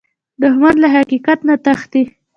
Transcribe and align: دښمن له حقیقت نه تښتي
دښمن 0.41 0.75
له 0.83 0.87
حقیقت 0.95 1.39
نه 1.47 1.55
تښتي 1.65 2.03